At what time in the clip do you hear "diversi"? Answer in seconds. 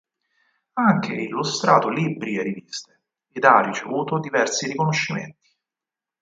4.19-4.65